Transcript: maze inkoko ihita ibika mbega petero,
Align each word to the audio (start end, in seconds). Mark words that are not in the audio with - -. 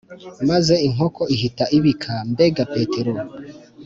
maze 0.49 0.73
inkoko 0.87 1.21
ihita 1.35 1.65
ibika 1.77 2.13
mbega 2.31 2.63
petero, 2.73 3.13